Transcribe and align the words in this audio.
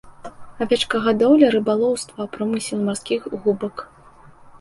Авечкагадоўля, 0.63 1.49
рыбалоўства, 1.55 2.27
промысел 2.37 2.81
марскіх 2.87 3.29
губак. 3.45 3.85